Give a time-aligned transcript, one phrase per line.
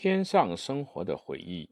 [0.00, 1.68] 天上生活的回忆。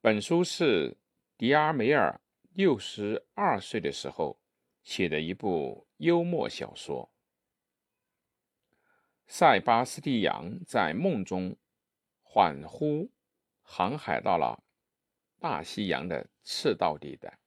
[0.00, 0.96] 本书是
[1.36, 2.20] 迪阿梅尔
[2.52, 4.40] 六十二岁的时候
[4.84, 7.12] 写的一部幽默小说。
[9.26, 11.56] 塞巴斯蒂扬在梦中
[12.22, 13.10] 恍惚
[13.62, 14.62] 航海到了
[15.40, 17.40] 大西洋的赤道地带，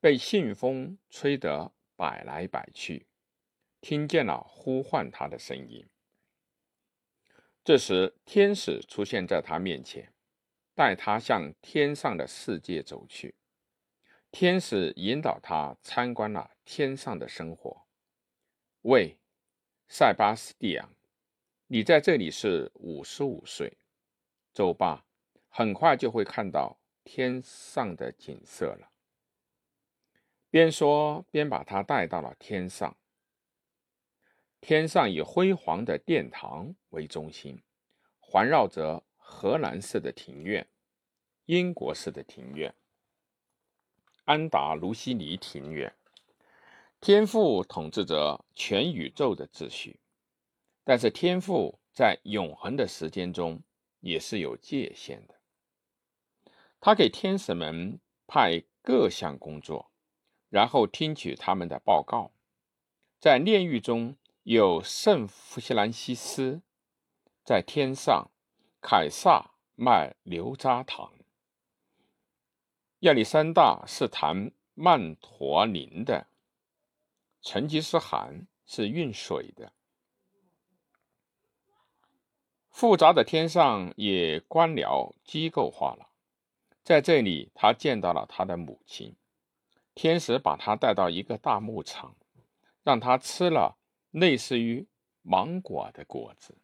[0.00, 3.06] 被信风吹得摆来摆去，
[3.80, 5.88] 听见了呼唤他的声音。
[7.68, 10.10] 这时，天使出现在他面前，
[10.74, 13.34] 带他向天上的世界走去。
[14.30, 17.84] 天使引导他参观了天上的生活。
[18.84, 19.18] 喂，
[19.86, 20.88] 塞巴斯蒂昂，
[21.66, 23.76] 你在这里是五十五岁，
[24.54, 25.04] 走吧，
[25.50, 28.90] 很快就会看到天上的景色了。
[30.48, 32.96] 边说边把他带到了天上。
[34.60, 37.62] 天上以辉煌的殿堂为中心，
[38.18, 40.68] 环绕着荷兰式的庭院、
[41.46, 42.74] 英国式的庭院、
[44.24, 45.94] 安达卢西尼庭院。
[47.00, 50.00] 天赋统治着全宇宙的秩序，
[50.82, 53.62] 但是天赋在永恒的时间中
[54.00, 55.36] 也是有界限的。
[56.80, 59.92] 他给天使们派各项工作，
[60.50, 62.32] 然后听取他们的报告，
[63.20, 64.16] 在炼狱中。
[64.50, 66.62] 有圣弗西兰西斯
[67.44, 68.30] 在天上，
[68.80, 71.12] 凯撒卖牛轧糖，
[73.00, 76.28] 亚历山大是弹曼陀林的，
[77.42, 79.74] 成吉思汗是运水的。
[82.70, 86.08] 复杂的天上也官僚机构化了，
[86.82, 89.14] 在这里，他见到了他的母亲。
[89.94, 92.16] 天使把他带到一个大牧场，
[92.82, 93.74] 让他吃了。
[94.18, 94.86] 类似于
[95.22, 96.56] 芒果的果子，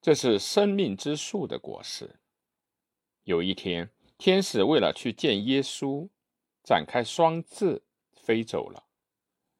[0.00, 2.20] 这是生命之树的果实。
[3.24, 6.08] 有一天，天使为了去见耶稣，
[6.62, 7.82] 展开双翅
[8.14, 8.84] 飞走了。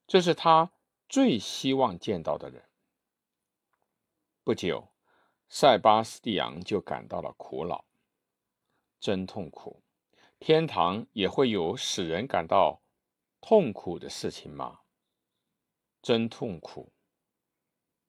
[0.07, 0.73] 这是他
[1.09, 2.65] 最希望见到的人。
[4.43, 4.89] 不久，
[5.49, 7.85] 塞巴斯蒂昂就感到了苦恼，
[8.99, 9.83] 真痛苦！
[10.39, 12.81] 天堂也会有使人感到
[13.41, 14.81] 痛苦的事情吗？
[16.03, 16.93] 真痛苦。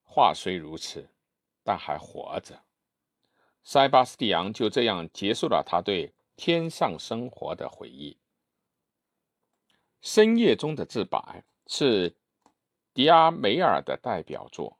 [0.03, 1.09] 话虽如此，
[1.63, 2.63] 但还活着。
[3.63, 8.17] 塞巴斯蒂昂就这样结束了他对天上生活的回忆。
[10.01, 12.15] 深夜中的自白是
[12.93, 14.79] 迪阿梅尔的代表作，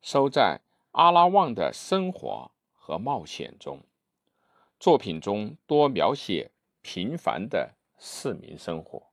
[0.00, 0.60] 收在
[0.92, 3.82] 阿拉旺的生活和冒险中。
[4.78, 9.09] 作品中多描写平凡的市民生活。